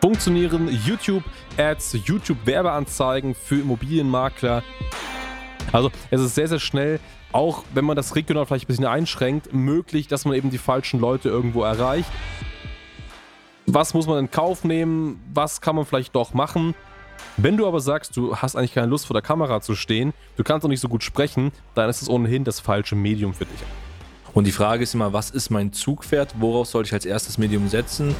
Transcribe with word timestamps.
Funktionieren 0.00 0.68
YouTube-Ads, 0.84 1.98
YouTube-Werbeanzeigen 2.04 3.34
für 3.34 3.60
Immobilienmakler? 3.60 4.62
Also 5.72 5.90
es 6.10 6.20
ist 6.20 6.34
sehr, 6.34 6.48
sehr 6.48 6.60
schnell, 6.60 7.00
auch 7.32 7.64
wenn 7.74 7.84
man 7.84 7.96
das 7.96 8.14
regional 8.14 8.46
vielleicht 8.46 8.64
ein 8.64 8.68
bisschen 8.68 8.86
einschränkt, 8.86 9.52
möglich, 9.52 10.06
dass 10.06 10.24
man 10.24 10.34
eben 10.34 10.50
die 10.50 10.58
falschen 10.58 11.00
Leute 11.00 11.28
irgendwo 11.28 11.64
erreicht. 11.64 12.08
Was 13.66 13.94
muss 13.94 14.06
man 14.06 14.18
in 14.18 14.30
Kauf 14.30 14.64
nehmen? 14.64 15.20
Was 15.34 15.60
kann 15.60 15.74
man 15.74 15.84
vielleicht 15.84 16.14
doch 16.14 16.34
machen? 16.34 16.74
Wenn 17.36 17.56
du 17.56 17.66
aber 17.66 17.80
sagst, 17.80 18.16
du 18.16 18.36
hast 18.36 18.54
eigentlich 18.54 18.74
keine 18.74 18.86
Lust 18.86 19.06
vor 19.06 19.14
der 19.14 19.22
Kamera 19.22 19.60
zu 19.60 19.74
stehen, 19.74 20.12
du 20.36 20.44
kannst 20.44 20.64
auch 20.64 20.68
nicht 20.68 20.80
so 20.80 20.88
gut 20.88 21.02
sprechen, 21.02 21.52
dann 21.74 21.90
ist 21.90 22.02
es 22.02 22.08
ohnehin 22.08 22.44
das 22.44 22.60
falsche 22.60 22.94
Medium 22.94 23.34
für 23.34 23.46
dich. 23.46 23.60
Und 24.34 24.46
die 24.46 24.52
Frage 24.52 24.82
ist 24.82 24.94
immer, 24.94 25.12
was 25.12 25.30
ist 25.30 25.50
mein 25.50 25.72
Zugpferd? 25.72 26.34
Worauf 26.38 26.68
sollte 26.68 26.88
ich 26.88 26.94
als 26.94 27.06
erstes 27.06 27.38
Medium 27.38 27.68
setzen? 27.68 28.14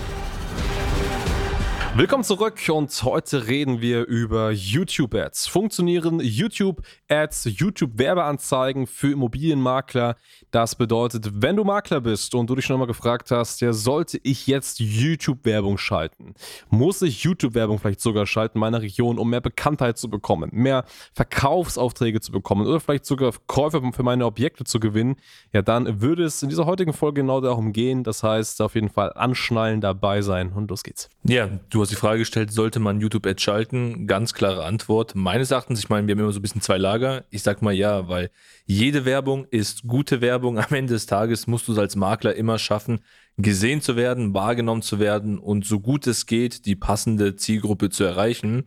Willkommen 1.99 2.25
zurück 2.25 2.61
und 2.69 3.03
heute 3.05 3.47
reden 3.47 3.80
wir 3.80 4.05
über 4.05 4.51
YouTube-Ads. 4.51 5.47
Funktionieren 5.47 6.20
YouTube-Ads, 6.20 7.45
YouTube-Werbeanzeigen 7.59 8.87
für 8.87 9.12
Immobilienmakler? 9.12 10.17
Das 10.51 10.75
bedeutet, 10.75 11.30
wenn 11.41 11.56
du 11.56 11.65
Makler 11.65 12.03
bist 12.03 12.34
und 12.34 12.51
du 12.51 12.55
dich 12.55 12.67
schon 12.67 12.79
mal 12.79 12.87
gefragt 12.87 13.30
hast, 13.30 13.62
ja, 13.62 13.73
sollte 13.73 14.20
ich 14.25 14.47
jetzt 14.47 14.79
YouTube-Werbung 14.79 15.79
schalten? 15.79 16.34
Muss 16.69 17.01
ich 17.01 17.25
YouTube-Werbung 17.25 17.79
vielleicht 17.79 18.03
sogar 18.03 18.27
schalten 18.27 18.59
in 18.59 18.61
meiner 18.61 18.83
Region, 18.83 19.19
um 19.19 19.31
mehr 19.31 19.41
Bekanntheit 19.41 19.97
zu 19.97 20.11
bekommen, 20.11 20.51
mehr 20.53 20.84
Verkaufsaufträge 21.15 22.20
zu 22.20 22.31
bekommen 22.31 22.67
oder 22.67 22.78
vielleicht 22.78 23.06
sogar 23.06 23.33
Käufer 23.47 23.81
für 23.95 24.03
meine 24.03 24.27
Objekte 24.27 24.65
zu 24.65 24.81
gewinnen? 24.81 25.17
Ja, 25.55 25.62
dann 25.62 26.03
würde 26.03 26.25
es 26.25 26.42
in 26.42 26.51
dieser 26.51 26.67
heutigen 26.67 26.92
Folge 26.92 27.23
genau 27.23 27.41
darum 27.41 27.73
gehen. 27.73 28.05
Das 28.05 28.23
heißt, 28.23 28.61
auf 28.61 28.75
jeden 28.75 28.91
Fall 28.91 29.15
anschnallen, 29.15 29.81
dabei 29.81 30.20
sein 30.20 30.53
und 30.53 30.69
los 30.69 30.83
geht's. 30.83 31.09
Ja, 31.25 31.48
du 31.70 31.86
hast 31.86 31.86
die 31.89 31.97
Frage 31.97 32.21
gestellt, 32.21 32.53
sollte 32.53 32.81
man 32.81 33.01
YouTube-Ads 33.01 33.43
schalten? 33.43 34.07
Ganz 34.07 34.35
klare 34.35 34.65
Antwort. 34.65 35.15
Meines 35.15 35.51
Erachtens, 35.51 35.79
ich 35.79 35.89
meine, 35.89 36.06
wir 36.06 36.12
haben 36.12 36.20
immer 36.20 36.33
so 36.33 36.39
ein 36.39 36.43
bisschen 36.43 36.61
zwei 36.61 36.78
Lager. 36.78 37.25
Ich 37.31 37.43
sag 37.43 37.62
mal 37.62 37.73
ja, 37.73 38.09
weil 38.09 38.31
jede 38.65 39.05
Werbung 39.05 39.47
ist 39.51 39.87
gute 39.87 40.20
Werbung. 40.20 40.59
Am 40.59 40.75
Ende 40.75 40.95
des 40.95 41.06
Tages 41.06 41.47
musst 41.47 41.69
du 41.69 41.73
es 41.73 41.78
als 41.78 41.97
Makler 41.97 42.34
immer 42.34 42.59
schaffen, 42.59 43.01
gesehen 43.37 43.81
zu 43.81 43.97
werden, 43.97 44.34
wahrgenommen 44.34 44.83
zu 44.83 44.98
werden 44.98 45.39
und 45.39 45.65
so 45.65 45.81
gut 45.81 46.06
es 46.06 46.27
geht, 46.27 46.67
die 46.67 46.77
passende 46.77 47.37
Zielgruppe 47.37 47.91
zu 47.91 48.05
erreichen. 48.05 48.65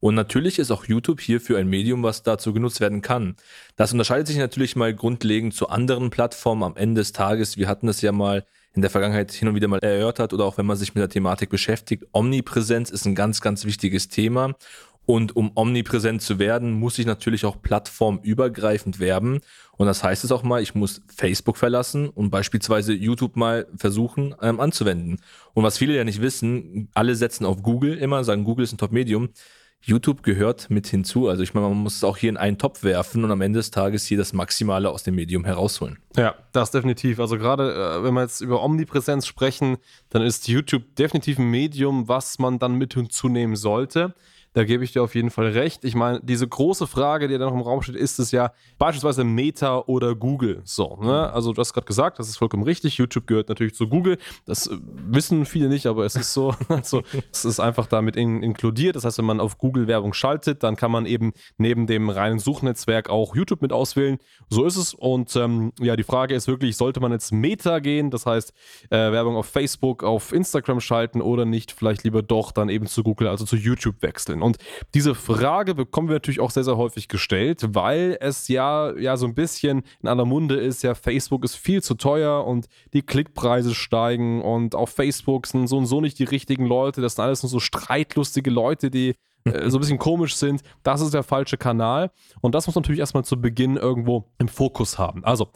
Und 0.00 0.16
natürlich 0.16 0.58
ist 0.58 0.72
auch 0.72 0.84
YouTube 0.84 1.20
hierfür 1.20 1.58
ein 1.58 1.68
Medium, 1.68 2.02
was 2.02 2.24
dazu 2.24 2.52
genutzt 2.52 2.80
werden 2.80 3.02
kann. 3.02 3.36
Das 3.76 3.92
unterscheidet 3.92 4.26
sich 4.26 4.36
natürlich 4.36 4.74
mal 4.74 4.92
grundlegend 4.92 5.54
zu 5.54 5.68
anderen 5.68 6.10
Plattformen 6.10 6.64
am 6.64 6.76
Ende 6.76 7.00
des 7.00 7.12
Tages. 7.12 7.56
Wir 7.56 7.68
hatten 7.68 7.86
das 7.86 8.00
ja 8.02 8.10
mal 8.10 8.44
in 8.74 8.82
der 8.82 8.90
Vergangenheit 8.90 9.32
hin 9.32 9.48
und 9.48 9.54
wieder 9.54 9.68
mal 9.68 9.78
erörtert 9.80 10.32
oder 10.32 10.44
auch 10.44 10.58
wenn 10.58 10.66
man 10.66 10.76
sich 10.76 10.94
mit 10.94 11.02
der 11.02 11.08
Thematik 11.08 11.50
beschäftigt. 11.50 12.04
Omnipräsenz 12.12 12.90
ist 12.90 13.06
ein 13.06 13.14
ganz, 13.14 13.40
ganz 13.40 13.64
wichtiges 13.64 14.08
Thema. 14.08 14.54
Und 15.04 15.34
um 15.34 15.50
omnipräsent 15.56 16.22
zu 16.22 16.38
werden, 16.38 16.72
muss 16.72 16.98
ich 16.98 17.06
natürlich 17.06 17.44
auch 17.44 17.60
plattformübergreifend 17.60 19.00
werben. 19.00 19.40
Und 19.76 19.86
das 19.86 20.04
heißt 20.04 20.22
es 20.22 20.30
auch 20.30 20.44
mal, 20.44 20.62
ich 20.62 20.76
muss 20.76 21.02
Facebook 21.14 21.56
verlassen 21.56 22.08
und 22.08 22.30
beispielsweise 22.30 22.92
YouTube 22.92 23.34
mal 23.34 23.66
versuchen 23.76 24.34
ähm, 24.40 24.60
anzuwenden. 24.60 25.18
Und 25.54 25.64
was 25.64 25.78
viele 25.78 25.96
ja 25.96 26.04
nicht 26.04 26.20
wissen, 26.20 26.88
alle 26.94 27.16
setzen 27.16 27.46
auf 27.46 27.62
Google 27.64 27.98
immer, 27.98 28.22
sagen, 28.22 28.44
Google 28.44 28.64
ist 28.64 28.72
ein 28.72 28.78
Top-Medium. 28.78 29.30
YouTube 29.82 30.22
gehört 30.22 30.70
mit 30.70 30.86
hinzu. 30.86 31.28
Also 31.28 31.42
ich 31.42 31.54
meine, 31.54 31.68
man 31.68 31.78
muss 31.78 31.96
es 31.96 32.04
auch 32.04 32.16
hier 32.16 32.30
in 32.30 32.36
einen 32.36 32.56
Topf 32.56 32.84
werfen 32.84 33.24
und 33.24 33.30
am 33.30 33.40
Ende 33.40 33.58
des 33.58 33.70
Tages 33.70 34.06
hier 34.06 34.16
das 34.16 34.32
Maximale 34.32 34.88
aus 34.88 35.02
dem 35.02 35.16
Medium 35.16 35.44
herausholen. 35.44 35.98
Ja, 36.16 36.36
das 36.52 36.70
definitiv. 36.70 37.18
Also 37.18 37.36
gerade 37.36 37.74
äh, 37.74 38.04
wenn 38.04 38.14
wir 38.14 38.22
jetzt 38.22 38.40
über 38.40 38.62
Omnipräsenz 38.62 39.26
sprechen, 39.26 39.78
dann 40.10 40.22
ist 40.22 40.48
YouTube 40.48 40.94
definitiv 40.96 41.38
ein 41.38 41.50
Medium, 41.50 42.08
was 42.08 42.38
man 42.38 42.58
dann 42.58 42.76
mit 42.76 42.94
hinzunehmen 42.94 43.56
sollte. 43.56 44.14
Da 44.54 44.64
gebe 44.64 44.84
ich 44.84 44.92
dir 44.92 45.02
auf 45.02 45.14
jeden 45.14 45.30
Fall 45.30 45.48
recht. 45.48 45.84
Ich 45.84 45.94
meine, 45.94 46.20
diese 46.22 46.46
große 46.46 46.86
Frage, 46.86 47.26
die 47.26 47.38
da 47.38 47.46
noch 47.46 47.54
im 47.54 47.62
Raum 47.62 47.80
steht, 47.80 47.96
ist 47.96 48.18
es 48.18 48.32
ja 48.32 48.52
beispielsweise 48.78 49.24
Meta 49.24 49.78
oder 49.86 50.14
Google. 50.14 50.60
So, 50.64 50.98
ne? 51.00 51.32
Also 51.32 51.52
du 51.52 51.60
hast 51.60 51.72
gerade 51.72 51.86
gesagt, 51.86 52.18
das 52.18 52.28
ist 52.28 52.36
vollkommen 52.36 52.62
richtig. 52.62 52.98
YouTube 52.98 53.26
gehört 53.26 53.48
natürlich 53.48 53.74
zu 53.74 53.88
Google. 53.88 54.18
Das 54.44 54.66
äh, 54.66 54.76
wissen 54.80 55.46
viele 55.46 55.68
nicht, 55.68 55.86
aber 55.86 56.04
es 56.04 56.16
ist 56.16 56.32
so. 56.32 56.54
Also 56.82 57.02
es 57.30 57.44
ist 57.44 57.60
einfach 57.60 57.86
damit 57.86 58.16
in, 58.16 58.42
inkludiert. 58.42 58.96
Das 58.96 59.04
heißt, 59.04 59.18
wenn 59.18 59.24
man 59.24 59.40
auf 59.40 59.58
Google 59.58 59.86
Werbung 59.86 60.14
schaltet, 60.14 60.62
dann 60.62 60.74
kann 60.74 60.90
man 60.90 61.06
eben 61.06 61.32
neben 61.58 61.86
dem 61.86 62.08
reinen 62.08 62.38
Suchnetzwerk 62.38 63.08
auch 63.10 63.36
YouTube 63.36 63.62
mit 63.62 63.72
auswählen. 63.72 64.18
So 64.48 64.64
ist 64.64 64.76
es. 64.76 64.94
Und 64.94 65.34
ähm, 65.36 65.72
ja, 65.78 65.96
die 65.96 66.02
Frage 66.02 66.34
ist 66.34 66.48
wirklich, 66.48 66.76
sollte 66.76 67.00
man 67.00 67.12
jetzt 67.12 67.30
Meta 67.32 67.78
gehen? 67.78 68.10
Das 68.10 68.26
heißt, 68.26 68.52
äh, 68.90 68.96
Werbung 68.96 69.36
auf 69.36 69.46
Facebook, 69.46 70.02
auf 70.02 70.32
Instagram 70.32 70.80
schalten 70.80 71.20
oder 71.20 71.44
nicht? 71.44 71.72
Vielleicht 71.72 72.04
lieber 72.04 72.22
doch 72.22 72.52
dann 72.52 72.68
eben 72.68 72.86
zu 72.86 73.02
Google, 73.02 73.28
also 73.28 73.44
zu 73.44 73.56
YouTube 73.56 74.02
wechseln. 74.02 74.41
Und 74.42 74.58
diese 74.94 75.14
Frage 75.14 75.74
bekommen 75.74 76.08
wir 76.08 76.14
natürlich 76.14 76.40
auch 76.40 76.50
sehr, 76.50 76.64
sehr 76.64 76.76
häufig 76.76 77.08
gestellt, 77.08 77.62
weil 77.68 78.18
es 78.20 78.48
ja, 78.48 78.92
ja 78.96 79.16
so 79.16 79.26
ein 79.26 79.34
bisschen 79.34 79.82
in 80.02 80.08
aller 80.08 80.24
Munde 80.24 80.56
ist, 80.56 80.82
ja, 80.82 80.94
Facebook 80.94 81.44
ist 81.44 81.56
viel 81.56 81.82
zu 81.82 81.94
teuer 81.94 82.46
und 82.46 82.66
die 82.92 83.02
Klickpreise 83.02 83.74
steigen 83.74 84.42
und 84.42 84.74
auf 84.74 84.90
Facebook 84.90 85.46
sind 85.46 85.66
so 85.66 85.78
und 85.78 85.86
so 85.86 86.00
nicht 86.00 86.18
die 86.18 86.24
richtigen 86.24 86.66
Leute, 86.66 87.00
das 87.00 87.14
sind 87.14 87.24
alles 87.24 87.42
nur 87.42 87.50
so 87.50 87.60
streitlustige 87.60 88.50
Leute, 88.50 88.90
die 88.90 89.14
äh, 89.44 89.70
so 89.70 89.78
ein 89.78 89.80
bisschen 89.80 89.98
komisch 89.98 90.36
sind, 90.36 90.62
das 90.82 91.00
ist 91.00 91.14
der 91.14 91.22
falsche 91.22 91.56
Kanal. 91.56 92.10
Und 92.40 92.54
das 92.54 92.66
muss 92.66 92.74
man 92.74 92.82
natürlich 92.82 93.00
erstmal 93.00 93.24
zu 93.24 93.40
Beginn 93.40 93.76
irgendwo 93.76 94.30
im 94.38 94.48
Fokus 94.48 94.98
haben. 94.98 95.24
Also, 95.24 95.48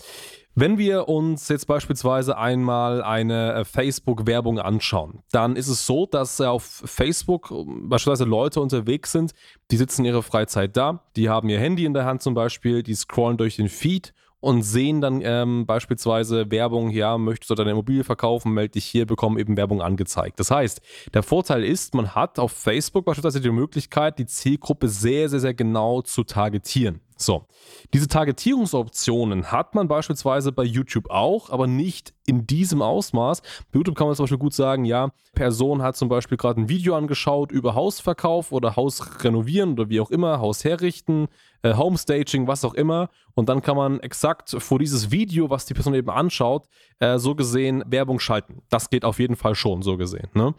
wenn 0.58 0.78
wir 0.78 1.06
uns 1.06 1.50
jetzt 1.50 1.66
beispielsweise 1.66 2.38
einmal 2.38 3.02
eine 3.02 3.52
äh, 3.52 3.64
Facebook-Werbung 3.66 4.58
anschauen, 4.58 5.22
dann 5.30 5.54
ist 5.54 5.68
es 5.68 5.84
so, 5.84 6.06
dass 6.06 6.40
auf 6.40 6.64
Facebook 6.64 7.50
ähm, 7.50 7.90
beispielsweise 7.90 8.24
Leute 8.24 8.62
unterwegs 8.62 9.12
sind, 9.12 9.32
die 9.70 9.76
sitzen 9.76 10.06
ihre 10.06 10.22
Freizeit 10.22 10.74
da, 10.74 11.04
die 11.14 11.28
haben 11.28 11.50
ihr 11.50 11.60
Handy 11.60 11.84
in 11.84 11.92
der 11.92 12.06
Hand 12.06 12.22
zum 12.22 12.32
Beispiel, 12.32 12.82
die 12.82 12.94
scrollen 12.94 13.36
durch 13.36 13.56
den 13.56 13.68
Feed 13.68 14.14
und 14.40 14.62
sehen 14.62 15.02
dann 15.02 15.20
ähm, 15.22 15.66
beispielsweise 15.66 16.50
Werbung, 16.50 16.88
ja, 16.88 17.18
möchtest 17.18 17.50
du 17.50 17.54
deine 17.54 17.72
Immobilie 17.72 18.04
verkaufen, 18.04 18.54
melde 18.54 18.72
dich 18.72 18.86
hier, 18.86 19.04
bekommen 19.04 19.38
eben 19.38 19.58
Werbung 19.58 19.82
angezeigt. 19.82 20.40
Das 20.40 20.50
heißt, 20.50 20.80
der 21.12 21.22
Vorteil 21.22 21.64
ist, 21.64 21.94
man 21.94 22.14
hat 22.14 22.38
auf 22.38 22.52
Facebook 22.52 23.04
beispielsweise 23.04 23.42
die 23.42 23.50
Möglichkeit, 23.50 24.18
die 24.18 24.26
Zielgruppe 24.26 24.88
sehr, 24.88 25.28
sehr, 25.28 25.40
sehr 25.40 25.54
genau 25.54 26.00
zu 26.00 26.24
targetieren. 26.24 27.00
So, 27.18 27.46
diese 27.94 28.08
Targetierungsoptionen 28.08 29.50
hat 29.50 29.74
man 29.74 29.88
beispielsweise 29.88 30.52
bei 30.52 30.64
YouTube 30.64 31.08
auch, 31.08 31.48
aber 31.48 31.66
nicht 31.66 32.12
in 32.26 32.46
diesem 32.46 32.82
Ausmaß. 32.82 33.40
Bei 33.40 33.78
YouTube 33.78 33.96
kann 33.96 34.06
man 34.06 34.16
zum 34.16 34.24
Beispiel 34.24 34.38
gut 34.38 34.52
sagen, 34.52 34.84
ja, 34.84 35.12
Person 35.34 35.82
hat 35.82 35.96
zum 35.96 36.08
Beispiel 36.08 36.36
gerade 36.36 36.60
ein 36.60 36.68
Video 36.68 36.94
angeschaut 36.94 37.52
über 37.52 37.74
Hausverkauf 37.74 38.52
oder 38.52 38.76
Haus 38.76 39.24
renovieren 39.24 39.72
oder 39.72 39.88
wie 39.88 40.00
auch 40.00 40.10
immer, 40.10 40.40
Haus 40.40 40.64
herrichten, 40.64 41.28
äh, 41.62 41.74
Homestaging, 41.74 42.46
was 42.46 42.64
auch 42.64 42.74
immer. 42.74 43.08
Und 43.34 43.48
dann 43.48 43.62
kann 43.62 43.76
man 43.76 44.00
exakt 44.00 44.50
vor 44.58 44.78
dieses 44.78 45.10
Video, 45.10 45.50
was 45.50 45.66
die 45.66 45.74
Person 45.74 45.94
eben 45.94 46.10
anschaut, 46.10 46.66
äh, 47.00 47.18
so 47.18 47.34
gesehen 47.34 47.84
Werbung 47.86 48.18
schalten. 48.18 48.62
Das 48.70 48.88
geht 48.90 49.04
auf 49.04 49.18
jeden 49.18 49.36
Fall 49.36 49.54
schon, 49.54 49.82
so 49.82 49.96
gesehen. 49.96 50.28
Ne? 50.34 50.54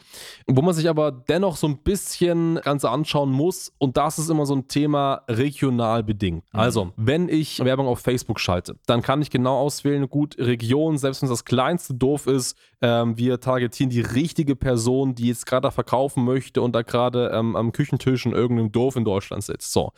Wo 0.46 0.62
man 0.62 0.76
sich 0.76 0.88
aber 0.88 1.12
dennoch 1.12 1.58
so 1.58 1.68
ein 1.68 1.80
bisschen 1.80 2.60
Ganze 2.64 2.90
anschauen 2.90 3.32
muss, 3.32 3.74
und 3.80 3.98
das 3.98 4.20
ist 4.20 4.30
immer 4.30 4.46
so 4.46 4.56
ein 4.56 4.68
Thema 4.68 5.24
regional 5.28 6.04
bedingt. 6.04 6.44
Mhm. 6.54 6.60
Also, 6.60 6.94
wenn 6.96 7.30
ich 7.30 7.64
Werbung 7.64 7.88
auf 7.88 8.00
Facebook 8.00 8.40
schalte, 8.40 8.78
dann 8.86 9.02
kann 9.02 9.22
ich 9.22 9.30
genau 9.30 9.58
auswählen, 9.58 10.10
gut, 10.10 10.38
Region, 10.38 10.98
selbst 10.98 11.22
wenn 11.22 11.28
es 11.28 11.34
das 11.34 11.46
kleinste 11.46 11.94
Dorf 11.94 12.28
ist, 12.28 12.58
ähm, 12.82 13.18
wir 13.18 13.40
targetieren 13.40 13.90
die 13.90 14.02
richtige 14.02 14.56
Person, 14.56 15.16
die 15.16 15.28
jetzt 15.28 15.46
gerade 15.46 15.72
verkaufen 15.72 16.24
möchte 16.24 16.62
und 16.62 16.74
da 16.74 16.84
gerade 16.84 17.32
ähm, 17.34 17.56
am 17.56 17.72
Küchentisch 17.72 18.26
in 18.26 18.34
irgendeinem 18.34 18.72
Dorf 18.72 18.96
in 18.96 19.06
Deutschland 19.06 19.44
sitzt. 19.44 19.72
So. 19.74 19.92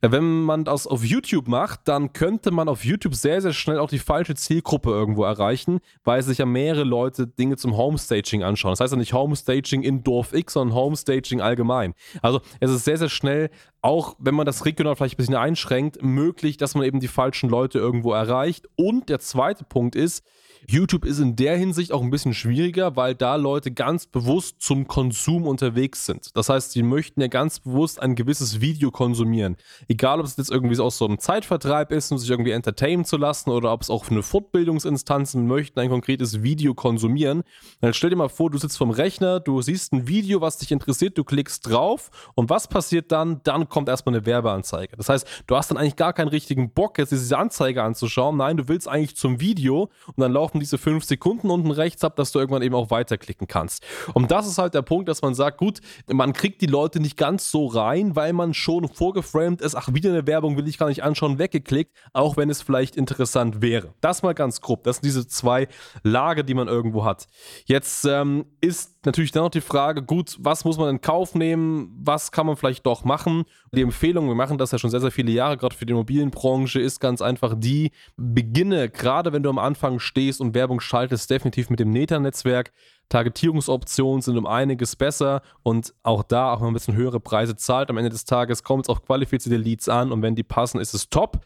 Äh, 0.00 0.10
wenn 0.10 0.42
man 0.42 0.64
das 0.64 0.86
auf 0.86 1.04
YouTube 1.04 1.48
macht, 1.48 1.80
dann 1.84 2.12
könnte 2.12 2.50
man 2.50 2.68
auf 2.68 2.84
YouTube 2.84 3.14
sehr, 3.14 3.40
sehr 3.42 3.52
schnell 3.52 3.78
auch 3.78 3.90
die 3.90 3.98
falsche 3.98 4.34
Zielgruppe 4.34 4.90
irgendwo 4.90 5.24
erreichen, 5.24 5.80
weil 6.04 6.22
sich 6.22 6.38
ja 6.38 6.46
mehrere 6.46 6.84
Leute 6.84 7.26
Dinge 7.26 7.56
zum 7.56 7.76
Homestaging 7.76 8.42
anschauen. 8.42 8.72
Das 8.72 8.80
heißt 8.80 8.92
ja 8.92 8.98
nicht 8.98 9.12
Homestaging 9.12 9.82
in 9.82 10.02
Dorf 10.02 10.32
X, 10.32 10.54
sondern 10.54 10.76
Homestaging 10.76 11.40
allgemein. 11.40 11.94
Also 12.22 12.40
es 12.60 12.70
ist 12.70 12.84
sehr, 12.84 12.96
sehr 12.96 13.10
schnell, 13.10 13.50
auch 13.82 14.16
wenn 14.18 14.34
man 14.34 14.46
das 14.46 14.64
regional 14.64 14.96
vielleicht 14.96 15.14
ein 15.14 15.18
bisschen 15.18 15.34
einschränkt, 15.34 16.02
möglich, 16.02 16.56
dass 16.56 16.74
man 16.74 16.84
eben 16.84 17.00
die 17.00 17.08
falschen 17.08 17.50
Leute 17.50 17.78
irgendwo 17.78 18.12
erreicht. 18.12 18.68
Und 18.76 19.08
der 19.08 19.18
zweite 19.18 19.64
Punkt 19.64 19.96
ist, 19.96 20.24
YouTube 20.68 21.04
ist 21.04 21.18
in 21.18 21.36
der 21.36 21.56
Hinsicht 21.56 21.92
auch 21.92 22.02
ein 22.02 22.10
bisschen 22.10 22.34
schwieriger, 22.34 22.96
weil 22.96 23.14
da 23.14 23.36
Leute 23.36 23.70
ganz 23.70 24.06
bewusst 24.06 24.56
zum 24.60 24.86
Konsum 24.86 25.46
unterwegs 25.46 26.06
sind. 26.06 26.36
Das 26.36 26.48
heißt, 26.48 26.72
sie 26.72 26.82
möchten 26.82 27.20
ja 27.20 27.26
ganz 27.26 27.60
bewusst 27.60 28.00
ein 28.00 28.14
gewisses 28.14 28.60
Video 28.60 28.90
konsumieren. 28.90 29.56
Egal, 29.88 30.20
ob 30.20 30.26
es 30.26 30.36
jetzt 30.36 30.50
irgendwie 30.50 30.78
aus 30.78 30.98
so 30.98 31.06
einem 31.06 31.18
Zeitvertreib 31.18 31.92
ist, 31.92 32.10
um 32.12 32.18
sich 32.18 32.30
irgendwie 32.30 32.52
entertainen 32.52 33.04
zu 33.04 33.16
lassen 33.16 33.50
oder 33.50 33.72
ob 33.72 33.82
es 33.82 33.90
auch 33.90 34.04
für 34.04 34.12
eine 34.12 34.22
Fortbildungsinstanzen 34.22 35.46
möchten 35.46 35.80
ein 35.80 35.90
konkretes 35.90 36.42
Video 36.42 36.74
konsumieren. 36.74 37.42
Dann 37.80 37.94
stell 37.94 38.10
dir 38.10 38.16
mal 38.16 38.28
vor, 38.28 38.50
du 38.50 38.58
sitzt 38.58 38.78
vom 38.78 38.90
Rechner, 38.90 39.40
du 39.40 39.60
siehst 39.62 39.92
ein 39.92 40.08
Video, 40.08 40.40
was 40.40 40.58
dich 40.58 40.72
interessiert, 40.72 41.18
du 41.18 41.24
klickst 41.24 41.68
drauf 41.68 42.10
und 42.34 42.50
was 42.50 42.68
passiert 42.68 43.12
dann? 43.12 43.40
Dann 43.44 43.68
kommt 43.68 43.88
erstmal 43.88 44.14
eine 44.14 44.26
Werbeanzeige. 44.26 44.96
Das 44.96 45.08
heißt, 45.08 45.44
du 45.46 45.56
hast 45.56 45.70
dann 45.70 45.78
eigentlich 45.78 45.96
gar 45.96 46.12
keinen 46.12 46.28
richtigen 46.28 46.70
Bock, 46.70 46.98
jetzt 46.98 47.12
diese 47.12 47.36
Anzeige 47.36 47.82
anzuschauen. 47.82 48.36
Nein, 48.36 48.56
du 48.56 48.68
willst 48.68 48.88
eigentlich 48.88 49.16
zum 49.16 49.40
Video 49.40 49.90
und 50.06 50.18
dann 50.18 50.32
laufen 50.32 50.51
laufen 50.52 50.60
diese 50.60 50.78
fünf 50.78 51.04
Sekunden 51.04 51.50
unten 51.50 51.70
rechts 51.70 52.04
ab, 52.04 52.16
dass 52.16 52.32
du 52.32 52.38
irgendwann 52.38 52.62
eben 52.62 52.74
auch 52.74 52.90
weiterklicken 52.90 53.46
kannst. 53.46 53.84
Und 54.12 54.30
das 54.30 54.46
ist 54.46 54.58
halt 54.58 54.74
der 54.74 54.82
Punkt, 54.82 55.08
dass 55.08 55.22
man 55.22 55.34
sagt, 55.34 55.58
gut, 55.58 55.80
man 56.10 56.32
kriegt 56.32 56.60
die 56.60 56.66
Leute 56.66 57.00
nicht 57.00 57.16
ganz 57.16 57.50
so 57.50 57.66
rein, 57.66 58.14
weil 58.16 58.32
man 58.32 58.52
schon 58.52 58.88
vorgeframed 58.88 59.62
ist, 59.62 59.74
ach, 59.74 59.88
wieder 59.94 60.10
eine 60.10 60.26
Werbung 60.26 60.56
will 60.56 60.68
ich 60.68 60.78
gar 60.78 60.88
nicht 60.88 61.02
anschauen, 61.02 61.38
weggeklickt, 61.38 61.96
auch 62.12 62.36
wenn 62.36 62.50
es 62.50 62.60
vielleicht 62.60 62.96
interessant 62.96 63.62
wäre. 63.62 63.94
Das 64.00 64.22
mal 64.22 64.34
ganz 64.34 64.60
grob. 64.60 64.84
Das 64.84 64.96
sind 64.96 65.06
diese 65.06 65.26
zwei 65.26 65.68
Lager, 66.02 66.42
die 66.42 66.54
man 66.54 66.68
irgendwo 66.68 67.04
hat. 67.04 67.26
Jetzt 67.64 68.04
ähm, 68.04 68.44
ist 68.60 69.06
natürlich 69.06 69.32
dann 69.32 69.44
noch 69.44 69.50
die 69.50 69.60
Frage, 69.60 70.02
gut, 70.02 70.36
was 70.38 70.64
muss 70.64 70.76
man 70.76 70.90
in 70.90 71.00
Kauf 71.00 71.34
nehmen? 71.34 71.98
Was 71.98 72.30
kann 72.30 72.46
man 72.46 72.56
vielleicht 72.56 72.84
doch 72.84 73.04
machen? 73.04 73.44
Die 73.74 73.82
Empfehlung, 73.82 74.28
wir 74.28 74.34
machen 74.34 74.58
das 74.58 74.70
ja 74.72 74.78
schon 74.78 74.90
sehr, 74.90 75.00
sehr 75.00 75.10
viele 75.10 75.32
Jahre, 75.32 75.56
gerade 75.56 75.74
für 75.74 75.86
die 75.86 75.92
Immobilienbranche, 75.92 76.80
ist 76.80 77.00
ganz 77.00 77.22
einfach 77.22 77.54
die, 77.56 77.90
beginne, 78.16 78.90
gerade 78.90 79.32
wenn 79.32 79.42
du 79.42 79.48
am 79.48 79.58
Anfang 79.58 79.98
stehst 79.98 80.41
und 80.42 80.54
Werbung 80.54 80.80
schaltest, 80.80 81.30
definitiv 81.30 81.70
mit 81.70 81.80
dem 81.80 81.90
Neta-Netzwerk. 81.90 82.72
Targetierungsoptionen 83.08 84.22
sind 84.22 84.36
um 84.38 84.46
einiges 84.46 84.96
besser 84.96 85.42
und 85.62 85.94
auch 86.02 86.22
da, 86.22 86.52
auch 86.52 86.56
wenn 86.56 86.66
man 86.66 86.70
ein 86.72 86.74
bisschen 86.74 86.96
höhere 86.96 87.20
Preise 87.20 87.56
zahlt, 87.56 87.90
am 87.90 87.98
Ende 87.98 88.10
des 88.10 88.24
Tages 88.24 88.62
kommt 88.62 88.86
es 88.86 88.88
auf 88.88 89.02
qualifizierte 89.02 89.56
Leads 89.56 89.88
an 89.88 90.12
und 90.12 90.22
wenn 90.22 90.34
die 90.34 90.42
passen, 90.42 90.80
ist 90.80 90.94
es 90.94 91.08
top. 91.08 91.40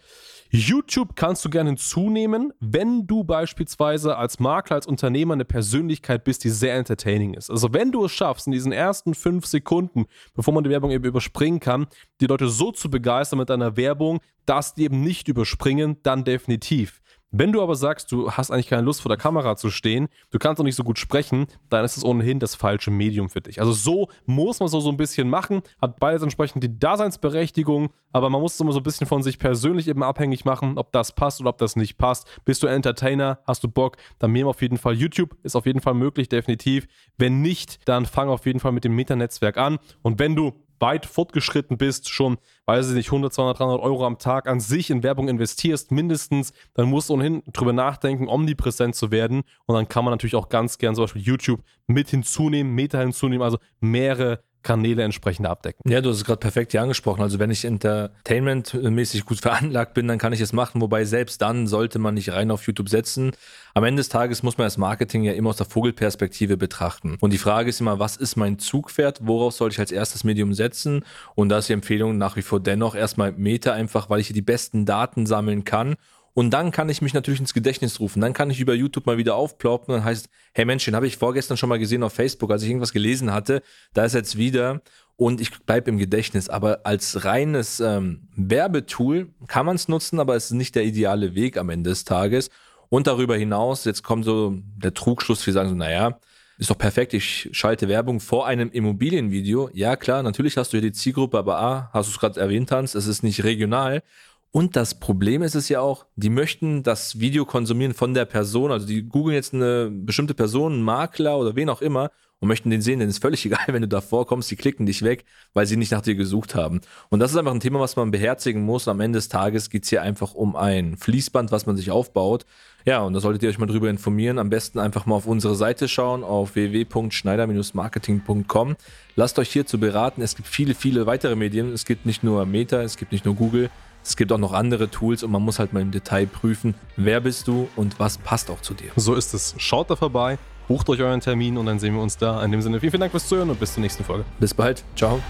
YouTube 0.50 1.16
kannst 1.16 1.44
du 1.44 1.50
gerne 1.50 1.70
hinzunehmen, 1.70 2.52
wenn 2.60 3.06
du 3.06 3.25
beispielsweise 3.25 4.16
als 4.16 4.38
Makler, 4.38 4.76
als 4.76 4.87
Unternehmer 4.87 5.34
eine 5.34 5.44
Persönlichkeit 5.44 6.25
bist, 6.25 6.44
die 6.44 6.50
sehr 6.50 6.76
entertaining 6.76 7.34
ist. 7.34 7.50
Also 7.50 7.72
wenn 7.72 7.93
du 7.93 8.04
es 8.04 8.12
schaffst, 8.12 8.46
in 8.46 8.52
diesen 8.52 8.72
ersten 8.72 9.14
fünf 9.14 9.46
Sekunden, 9.46 10.06
bevor 10.34 10.54
man 10.54 10.64
die 10.64 10.70
Werbung 10.70 10.90
eben 10.90 11.04
überspringen 11.04 11.60
kann, 11.60 11.87
die 12.20 12.26
Leute 12.26 12.48
so 12.48 12.70
zu 12.70 12.90
begeistern 12.90 13.38
mit 13.38 13.50
deiner 13.50 13.76
Werbung, 13.76 14.20
dass 14.44 14.75
die 14.75 14.84
eben 14.84 15.00
nicht 15.00 15.28
überspringen, 15.28 15.96
dann 16.02 16.25
definitiv. 16.25 17.00
Wenn 17.32 17.52
du 17.52 17.61
aber 17.61 17.75
sagst, 17.75 18.12
du 18.12 18.31
hast 18.31 18.50
eigentlich 18.50 18.69
keine 18.69 18.82
Lust 18.82 19.02
vor 19.02 19.08
der 19.08 19.19
Kamera 19.19 19.56
zu 19.56 19.69
stehen, 19.70 20.08
du 20.31 20.38
kannst 20.38 20.61
auch 20.61 20.64
nicht 20.64 20.76
so 20.76 20.84
gut 20.84 20.99
sprechen, 20.99 21.46
dann 21.69 21.84
ist 21.84 21.96
es 21.96 22.05
ohnehin 22.05 22.38
das 22.38 22.55
falsche 22.55 22.90
Medium 22.90 23.28
für 23.28 23.40
dich. 23.40 23.61
Also 23.61 23.73
so 23.73 24.08
muss 24.26 24.61
man 24.61 24.67
es 24.67 24.73
so 24.73 24.88
ein 24.88 24.96
bisschen 24.96 25.28
machen, 25.28 25.62
hat 25.82 25.99
beides 25.99 26.23
entsprechend 26.23 26.62
die 26.62 26.78
Daseinsberechtigung, 26.78 27.90
aber 28.12 28.31
man 28.31 28.40
muss 28.40 28.55
es 28.55 28.61
immer 28.61 28.73
so 28.73 28.78
ein 28.78 28.84
bisschen 28.84 29.06
von 29.06 29.23
sich 29.23 29.38
persönlich 29.38 29.88
eben 29.88 30.02
abhängig 30.02 30.44
machen, 30.44 30.78
ob 30.78 30.93
das 30.93 31.12
passt 31.12 31.40
oder 31.40 31.50
ob 31.50 31.58
das 31.58 31.75
nicht 31.75 31.99
passt. 31.99 32.26
Bist 32.44 32.62
du 32.62 32.69
Entertainer, 32.69 33.40
hast 33.46 33.64
du 33.64 33.69
Bock, 33.69 33.96
dann 34.19 34.32
nehmen 34.32 34.49
auf 34.49 34.62
jeden 34.62 34.79
Fall 34.79 34.94
YouTube, 34.94 35.37
ist 35.43 35.56
auf 35.56 35.67
jeden 35.67 35.81
Fall 35.81 35.94
möglich, 35.94 36.29
definitiv. 36.29 36.87
Wenn 37.19 37.43
nicht, 37.43 37.81
dann 37.88 38.06
fang 38.06 38.29
auf 38.29 38.46
jeden 38.46 38.61
Fall 38.61 38.72
mit 38.72 38.84
dem 38.84 38.94
Meta-Netzwerk 38.94 39.56
an 39.56 39.79
und 40.02 40.19
wenn 40.20 40.37
du 40.37 40.52
weit 40.78 41.06
fortgeschritten 41.06 41.78
bist, 41.78 42.08
schon, 42.08 42.38
weiß 42.67 42.88
ich 42.90 42.94
nicht, 42.94 43.08
100, 43.08 43.32
200, 43.32 43.58
300 43.58 43.81
Euro 43.81 44.06
am 44.06 44.19
Tag 44.19 44.49
an 44.49 44.61
sich 44.61 44.90
in 44.90 45.02
Werbung 45.02 45.28
investierst, 45.28 45.90
mindestens, 45.90 46.52
dann 46.75 46.88
musst 46.88 47.08
du 47.08 47.14
ohnehin 47.14 47.43
drüber 47.52 47.73
nachdenken, 47.73 48.28
omnipräsent 48.28 48.94
zu 48.94 49.11
werden. 49.11 49.43
Und 49.67 49.75
dann 49.75 49.88
kann 49.88 50.05
man 50.05 50.12
natürlich 50.12 50.34
auch 50.34 50.49
ganz 50.49 50.78
gern 50.78 50.94
zum 50.94 51.05
Beispiel 51.05 51.23
YouTube 51.23 51.62
mit 51.87 52.08
hinzunehmen, 52.08 52.75
Meta 52.75 52.99
hinzunehmen, 52.99 53.43
also 53.43 53.58
mehrere 53.81 54.43
Kanäle 54.66 55.04
entsprechend 55.04 55.46
abdecken. 55.46 55.88
Ja, 55.88 56.00
du 56.00 56.10
hast 56.10 56.16
es 56.16 56.24
gerade 56.24 56.40
perfekt 56.40 56.72
hier 56.72 56.82
angesprochen. 56.82 57.22
Also 57.22 57.38
wenn 57.38 57.52
ich 57.52 57.64
entertainmentmäßig 57.64 59.24
gut 59.24 59.40
veranlagt 59.42 59.94
bin, 59.94 60.08
dann 60.08 60.18
kann 60.18 60.32
ich 60.32 60.40
es 60.40 60.52
machen. 60.52 60.80
Wobei 60.80 61.04
selbst 61.04 61.40
dann 61.40 61.68
sollte 61.68 62.00
man 62.00 62.14
nicht 62.14 62.32
rein 62.32 62.50
auf 62.50 62.66
YouTube 62.66 62.88
setzen. 62.88 63.30
Am 63.74 63.84
Ende 63.84 64.00
des 64.00 64.08
Tages 64.08 64.42
muss 64.42 64.58
man 64.58 64.66
das 64.66 64.76
Marketing 64.76 65.22
ja 65.22 65.34
immer 65.34 65.50
aus 65.50 65.58
der 65.58 65.66
Vogelperspektive 65.66 66.56
betrachten. 66.56 67.16
Und 67.20 67.32
die 67.32 67.38
Frage 67.38 67.68
ist 67.68 67.80
immer, 67.80 68.00
was 68.00 68.16
ist 68.16 68.34
mein 68.34 68.58
Zugpferd? 68.58 69.20
Worauf 69.22 69.54
soll 69.54 69.70
ich 69.70 69.78
als 69.78 69.92
erstes 69.92 70.24
Medium 70.24 70.52
setzen? 70.52 71.04
Und 71.36 71.48
da 71.48 71.58
ist 71.58 71.69
die 71.69 71.72
Empfehlung 71.72 72.19
nach 72.19 72.34
wie 72.34 72.42
vor 72.42 72.58
dennoch 72.58 72.96
erstmal 72.96 73.32
Meta 73.32 73.72
einfach, 73.72 74.10
weil 74.10 74.19
ich 74.19 74.26
hier 74.26 74.34
die 74.34 74.42
besten 74.42 74.84
Daten 74.84 75.26
sammeln 75.26 75.62
kann 75.62 75.94
und 76.36 76.50
dann 76.50 76.70
kann 76.70 76.90
ich 76.90 77.00
mich 77.00 77.14
natürlich 77.14 77.40
ins 77.40 77.54
Gedächtnis 77.54 77.98
rufen. 77.98 78.20
Dann 78.20 78.34
kann 78.34 78.50
ich 78.50 78.60
über 78.60 78.74
YouTube 78.74 79.06
mal 79.06 79.16
wieder 79.16 79.36
aufploppen. 79.36 79.94
Dann 79.94 80.04
heißt, 80.04 80.28
hey 80.52 80.66
Mensch, 80.66 80.84
den 80.84 80.94
habe 80.94 81.06
ich 81.06 81.16
vorgestern 81.16 81.56
schon 81.56 81.70
mal 81.70 81.78
gesehen 81.78 82.02
auf 82.02 82.12
Facebook, 82.12 82.50
als 82.50 82.62
ich 82.62 82.68
irgendwas 82.68 82.92
gelesen 82.92 83.32
hatte. 83.32 83.62
Da 83.94 84.04
ist 84.04 84.12
jetzt 84.12 84.36
wieder 84.36 84.82
und 85.16 85.40
ich 85.40 85.50
bleibe 85.64 85.90
im 85.90 85.96
Gedächtnis. 85.96 86.50
Aber 86.50 86.80
als 86.84 87.24
reines 87.24 87.80
ähm, 87.80 88.28
Werbetool 88.36 89.30
kann 89.46 89.64
man 89.64 89.76
es 89.76 89.88
nutzen, 89.88 90.20
aber 90.20 90.36
es 90.36 90.46
ist 90.46 90.50
nicht 90.50 90.74
der 90.74 90.84
ideale 90.84 91.34
Weg 91.34 91.56
am 91.56 91.70
Ende 91.70 91.88
des 91.88 92.04
Tages. 92.04 92.50
Und 92.90 93.06
darüber 93.06 93.34
hinaus, 93.34 93.86
jetzt 93.86 94.02
kommt 94.02 94.26
so 94.26 94.58
der 94.76 94.92
Trugschluss, 94.92 95.46
wir 95.46 95.54
sagen 95.54 95.70
so, 95.70 95.74
naja, 95.74 96.20
ist 96.58 96.68
doch 96.68 96.76
perfekt, 96.76 97.14
ich 97.14 97.48
schalte 97.52 97.88
Werbung 97.88 98.20
vor 98.20 98.46
einem 98.46 98.70
Immobilienvideo. 98.70 99.70
Ja, 99.72 99.96
klar, 99.96 100.22
natürlich 100.22 100.58
hast 100.58 100.74
du 100.74 100.76
hier 100.76 100.90
die 100.90 100.92
Zielgruppe, 100.92 101.38
aber 101.38 101.58
A, 101.58 101.90
hast 101.94 102.10
du 102.10 102.12
es 102.12 102.20
gerade 102.20 102.38
erwähnt, 102.38 102.70
Hans, 102.72 102.94
es 102.94 103.06
ist 103.06 103.22
nicht 103.22 103.42
regional. 103.42 104.02
Und 104.50 104.75
das 104.75 104.98
Problem 104.98 105.43
ist 105.43 105.54
es 105.54 105.69
ja 105.69 105.81
auch, 105.81 106.06
die 106.16 106.31
möchten 106.31 106.82
das 106.82 107.20
Video 107.20 107.44
konsumieren 107.44 107.93
von 107.93 108.14
der 108.14 108.25
Person. 108.25 108.72
Also 108.72 108.87
die 108.87 109.02
googeln 109.02 109.34
jetzt 109.34 109.52
eine 109.52 109.90
bestimmte 109.90 110.34
Person, 110.34 110.75
einen 110.75 110.82
Makler 110.82 111.38
oder 111.38 111.56
wen 111.56 111.69
auch 111.69 111.82
immer 111.82 112.10
und 112.38 112.48
möchten 112.48 112.69
den 112.70 112.82
sehen, 112.82 113.00
denn 113.00 113.08
ist 113.08 113.22
völlig 113.22 113.44
egal, 113.46 113.66
wenn 113.69 113.82
du 113.82 113.88
da 113.88 114.00
vorkommst, 114.00 114.50
die 114.50 114.56
klicken 114.56 114.87
dich 114.87 115.02
weg, 115.02 115.25
weil 115.54 115.66
sie 115.66 115.76
nicht 115.76 115.93
nach 115.93 116.02
dir 116.02 116.14
gesucht 116.14 116.54
haben. 116.54 116.81
Und 117.08 117.20
das 117.20 117.32
ist 117.32 117.37
einfach 117.37 117.52
ein 117.52 117.60
Thema, 117.60 117.81
was 117.81 117.96
man 117.96 118.10
beherzigen 118.10 118.62
muss. 118.62 118.88
Am 118.88 119.00
Ende 119.00 119.19
des 119.19 119.28
Tages 119.28 119.69
geht 119.70 119.84
es 119.84 119.90
hier 119.90 120.02
einfach 120.02 120.34
um 120.34 120.56
ein 120.56 120.96
Fließband, 120.96 121.52
was 121.52 121.66
man 121.66 121.76
sich 121.76 121.90
aufbaut. 121.90 122.46
Ja, 122.84 123.02
und 123.02 123.14
da 123.14 123.20
solltet 123.20 123.43
ihr 123.43 123.48
euch 123.48 123.58
mal 123.58 123.66
drüber 123.66 123.90
informieren. 123.90 124.38
Am 124.38 124.48
besten 124.48 124.78
einfach 124.78 125.06
mal 125.06 125.16
auf 125.16 125.26
unsere 125.26 125.56
Seite 125.56 125.88
schauen, 125.88 126.22
auf 126.22 126.54
www.schneider-marketing.com. 126.54 128.76
Lasst 129.16 129.38
euch 129.38 129.50
hierzu 129.50 129.81
beraten. 129.81 130.22
Es 130.22 130.37
gibt 130.37 130.46
viele, 130.46 130.75
viele 130.75 131.06
weitere 131.06 131.34
Medien. 131.34 131.72
Es 131.72 131.84
gibt 131.84 132.06
nicht 132.06 132.22
nur 132.22 132.46
Meta, 132.46 132.82
es 132.82 132.96
gibt 132.96 133.10
nicht 133.12 133.25
nur 133.25 133.34
Google. 133.34 133.70
Es 134.06 134.17
gibt 134.17 134.31
auch 134.31 134.38
noch 134.38 134.53
andere 134.53 134.88
Tools 134.88 135.23
und 135.23 135.32
man 135.32 135.43
muss 135.43 135.58
halt 135.58 135.73
mal 135.73 135.82
im 135.82 135.91
Detail 135.91 136.26
prüfen, 136.26 136.75
wer 136.97 137.20
bist 137.20 137.49
du 137.49 137.69
und 137.75 137.99
was 137.99 138.19
passt 138.19 138.50
auch 138.50 138.61
zu 138.61 138.73
dir. 138.73 138.91
So 138.94 139.14
ist 139.14 139.35
es. 139.35 139.55
Schaut 139.58 139.91
da 139.91 139.97
vorbei, 139.97 140.38
bucht 140.69 140.88
euch 140.88 141.00
euren 141.00 141.20
Termin 141.20 141.58
und 141.58 141.67
dann 141.67 141.79
sehen 141.79 141.94
wir 141.94 142.03
uns 142.03 142.17
da. 142.17 142.43
In 142.44 142.53
dem 142.53 142.62
Sinne, 142.62 142.79
vielen, 142.79 142.93
vielen 142.93 143.00
Dank 143.00 143.11
fürs 143.11 143.26
Zuhören 143.26 143.50
und 143.50 143.58
bis 143.58 143.75
zur 143.75 143.81
nächsten 143.81 144.05
Folge. 144.05 144.25
Bis 144.38 144.55
bald. 144.55 144.85
Ciao. 144.94 145.20